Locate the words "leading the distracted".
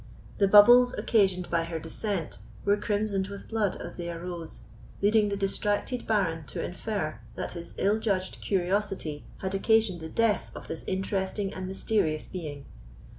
4.99-6.07